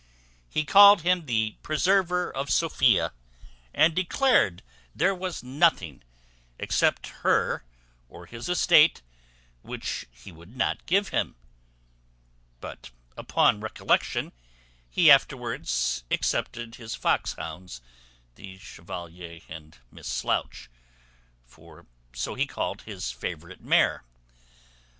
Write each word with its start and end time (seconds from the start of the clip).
He 0.49 0.65
called 0.65 1.03
him 1.03 1.27
the 1.27 1.57
preserver 1.61 2.35
of 2.35 2.49
Sophia, 2.49 3.13
and 3.71 3.93
declared 3.93 4.63
there 4.95 5.13
was 5.13 5.43
nothing, 5.43 6.01
except 6.57 7.09
her, 7.21 7.63
or 8.09 8.25
his 8.25 8.49
estate, 8.49 9.03
which 9.61 10.07
he 10.09 10.31
would 10.31 10.57
not 10.57 10.87
give 10.87 11.09
him; 11.09 11.35
but 12.59 12.89
upon 13.15 13.61
recollection, 13.61 14.31
he 14.89 15.11
afterwards 15.11 16.03
excepted 16.09 16.77
his 16.77 16.95
fox 16.95 17.33
hounds, 17.33 17.79
the 18.33 18.57
Chevalier, 18.57 19.41
and 19.47 19.77
Miss 19.91 20.07
Slouch 20.07 20.67
(for 21.45 21.85
so 22.11 22.33
he 22.33 22.47
called 22.47 22.81
his 22.81 23.11
favourite 23.11 23.61
mare). 23.61 24.03